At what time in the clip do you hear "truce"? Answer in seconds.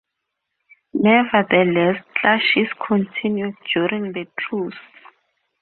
4.35-4.73